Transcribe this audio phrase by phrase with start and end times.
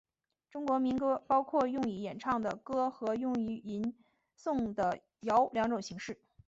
[0.49, 3.93] 中国民歌包括用以演唱的歌和用于吟
[4.35, 6.19] 诵的谣两种形式。